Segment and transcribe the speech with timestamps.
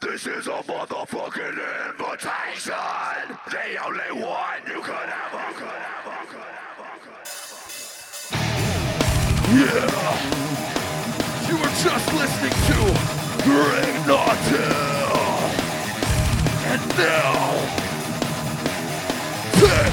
[0.00, 1.58] This is a motherfucking
[1.90, 2.74] invitation.
[3.50, 8.38] The only one you could ever, could ever, could ever, could ever.
[9.58, 9.90] Yeah.
[11.48, 12.78] You were just listening to
[13.42, 14.78] Grignotil.
[16.70, 17.38] And now,
[19.58, 19.92] Tick,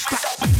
[0.00, 0.59] Stop.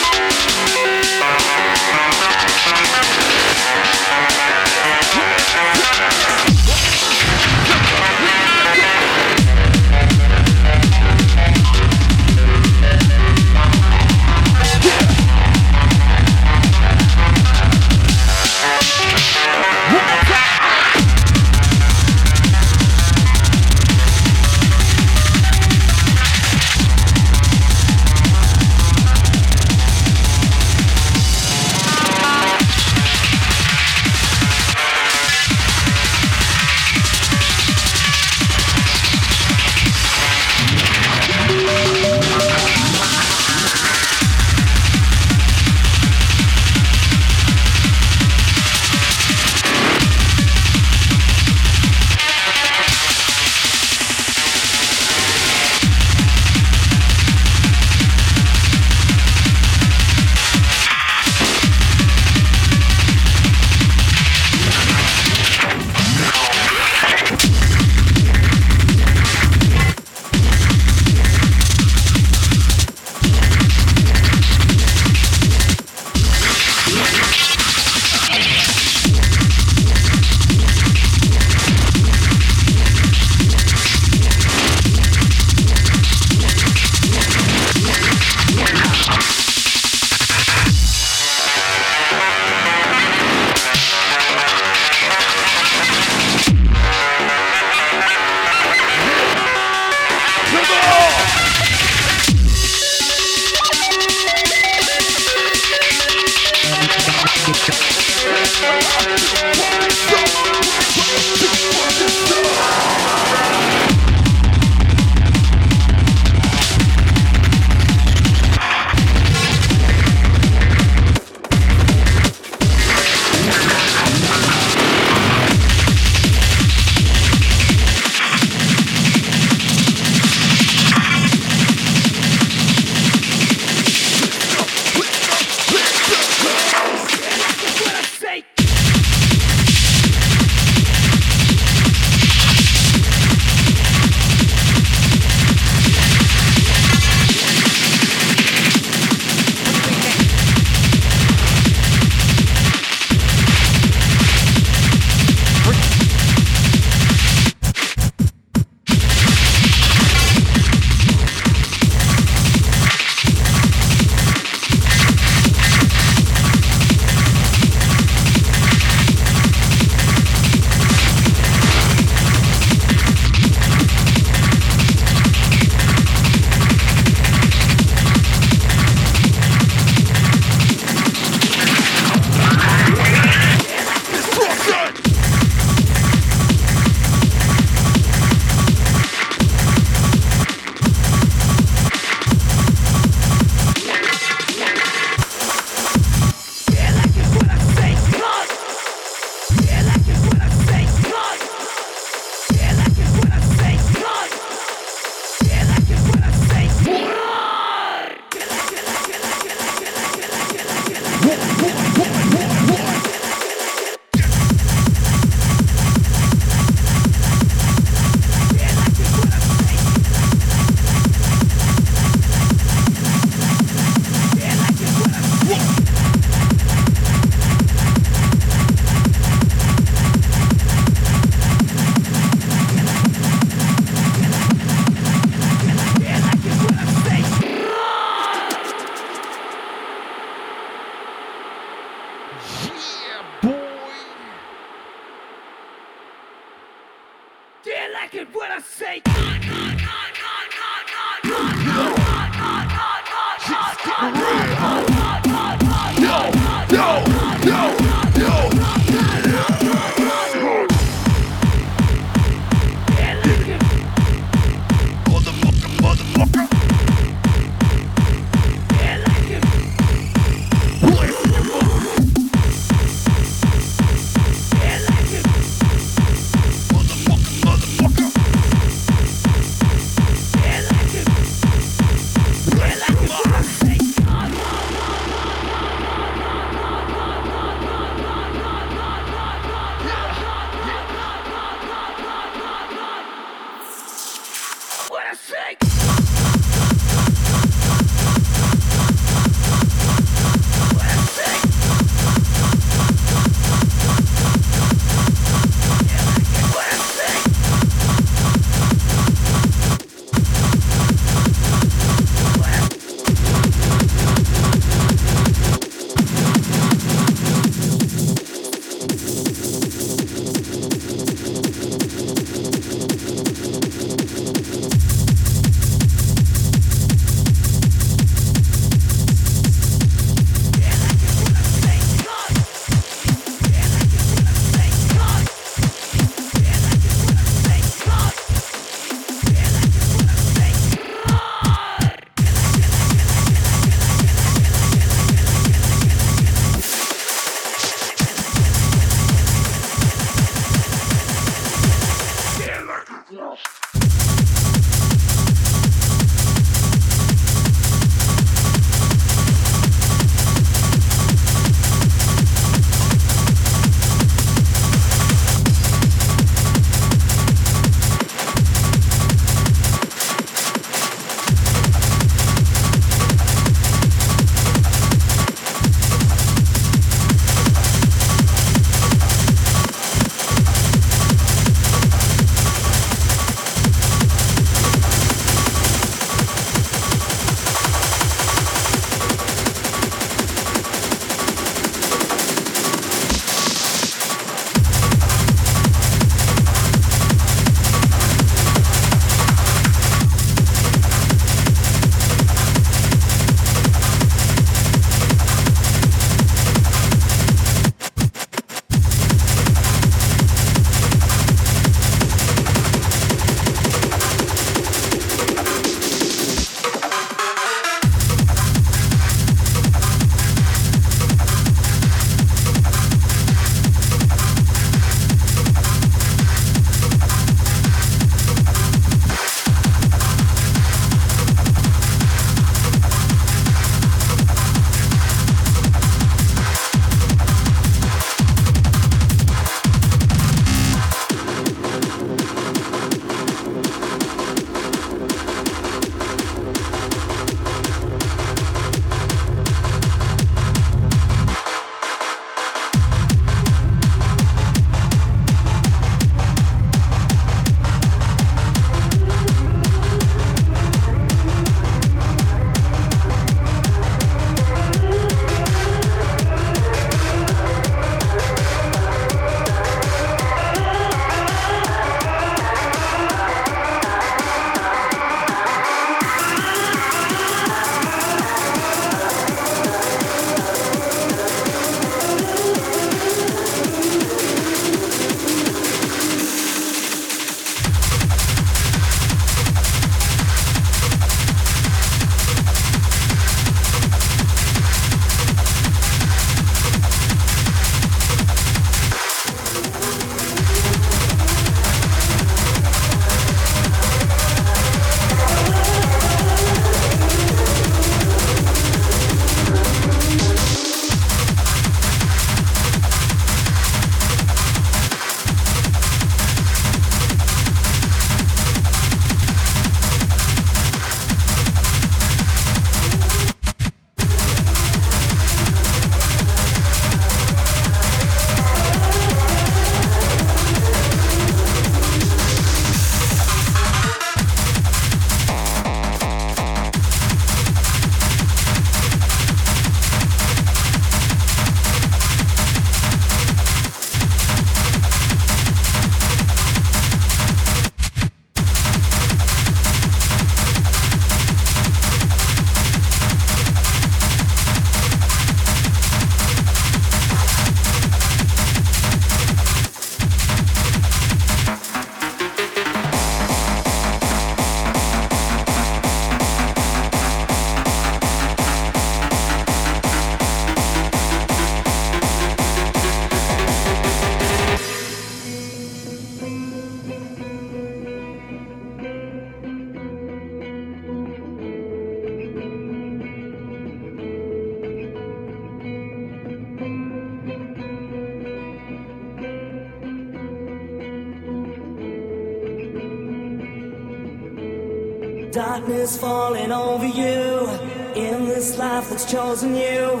[595.84, 597.46] Darkness falling over you
[597.94, 600.00] in this life that's chosen you.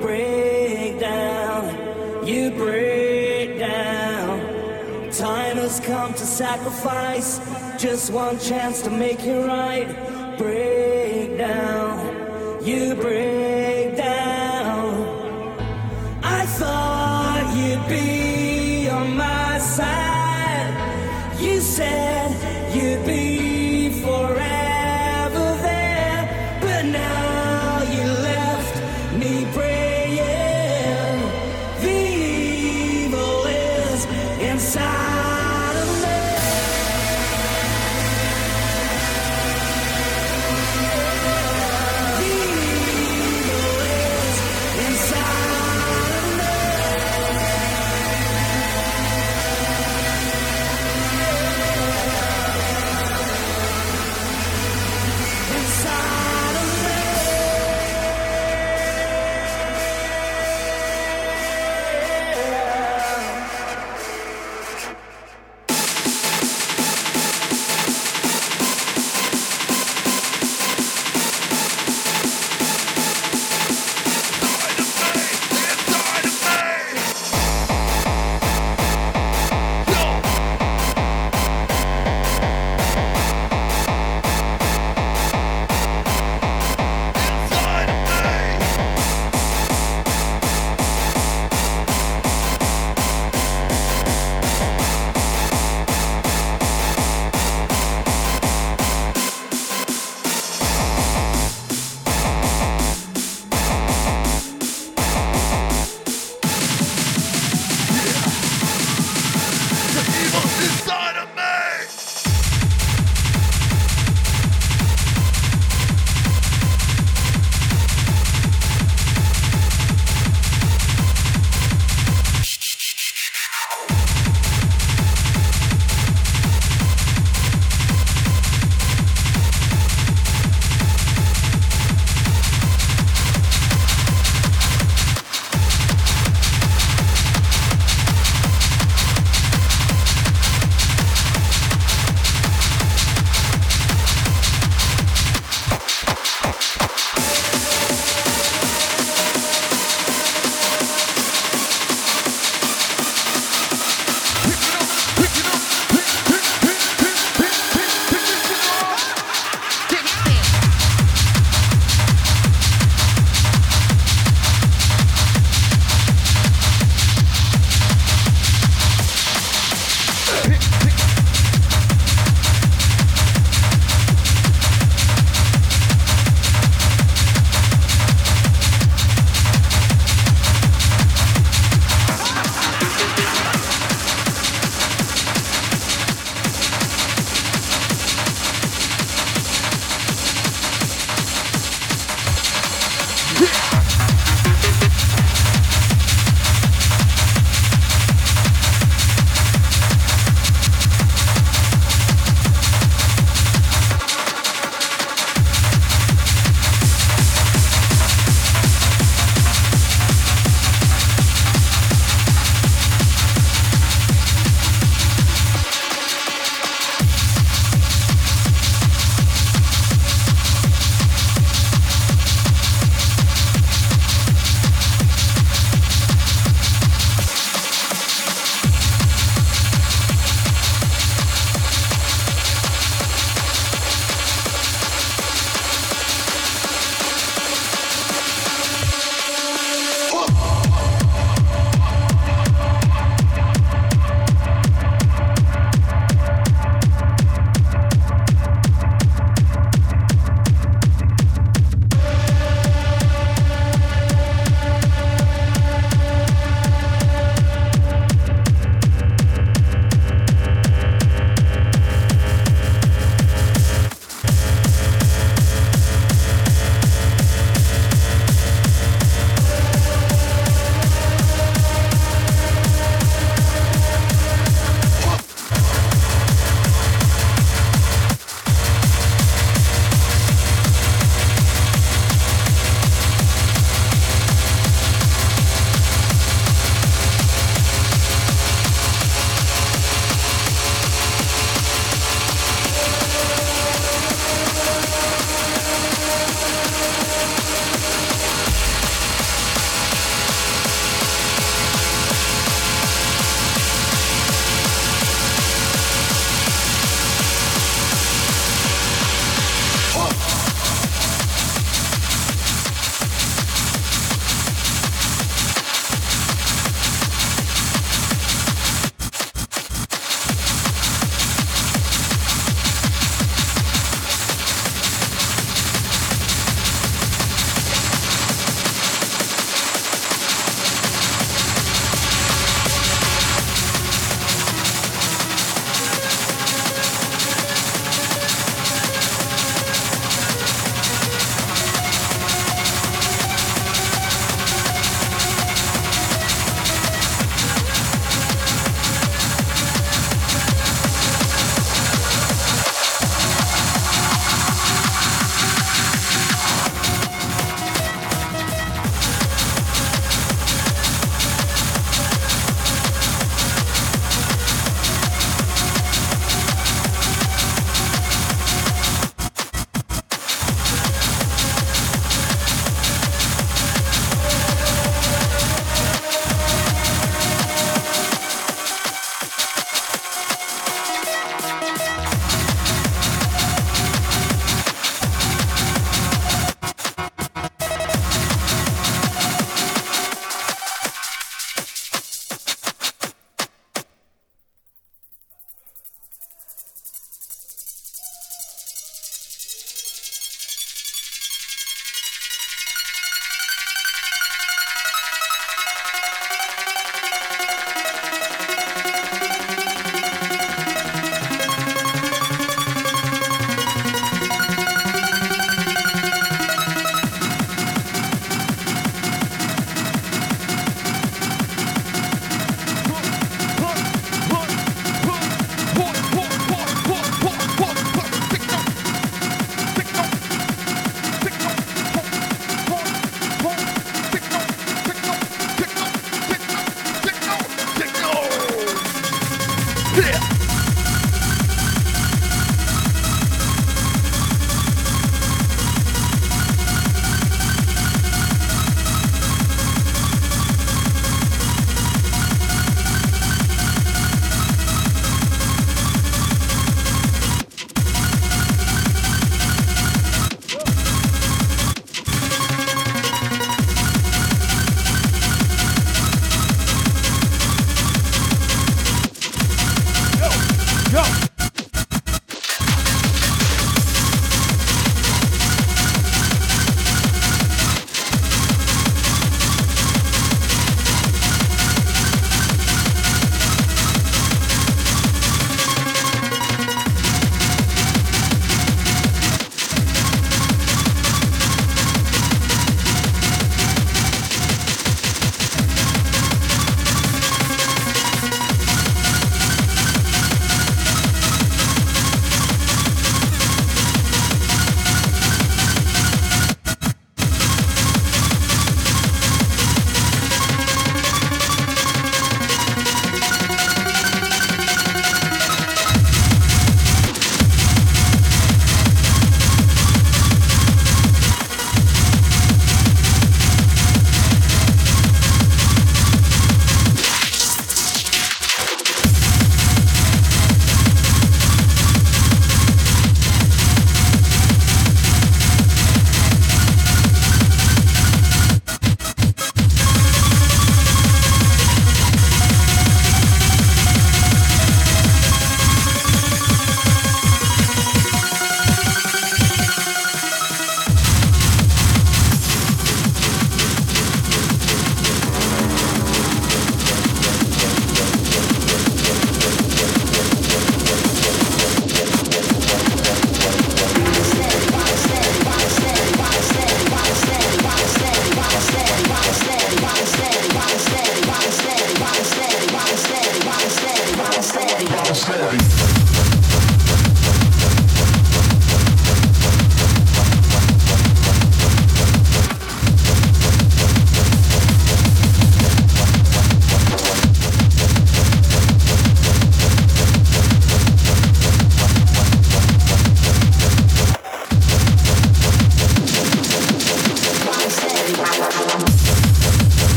[0.00, 4.40] Break down, you break down.
[5.12, 7.38] Time has come to sacrifice.
[7.80, 9.99] Just one chance to make it right.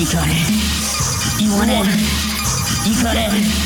[0.00, 0.32] 行かれ。
[1.38, 3.59] 行かれ行かれ